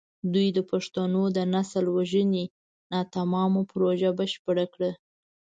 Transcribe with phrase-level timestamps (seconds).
[0.33, 2.45] دوی د پښتنو د نسل وژنې
[2.91, 4.91] ناتمامه پروژه بشپړه کړه.